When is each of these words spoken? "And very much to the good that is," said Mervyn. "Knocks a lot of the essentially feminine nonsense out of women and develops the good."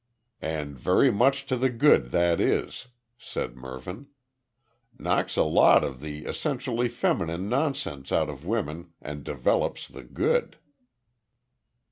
"And 0.41 0.75
very 0.79 1.11
much 1.11 1.45
to 1.45 1.55
the 1.55 1.69
good 1.69 2.09
that 2.09 2.39
is," 2.39 2.87
said 3.19 3.55
Mervyn. 3.55 4.07
"Knocks 4.97 5.37
a 5.37 5.43
lot 5.43 5.83
of 5.83 6.01
the 6.01 6.25
essentially 6.25 6.89
feminine 6.89 7.47
nonsense 7.47 8.11
out 8.11 8.27
of 8.27 8.43
women 8.43 8.93
and 8.99 9.23
develops 9.23 9.87
the 9.87 10.03
good." 10.03 10.57